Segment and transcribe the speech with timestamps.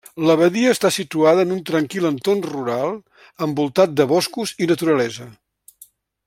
[0.27, 2.97] L'abadia està situada en un tranquil entorn rural,
[3.47, 5.29] envoltat de boscos i naturalesa.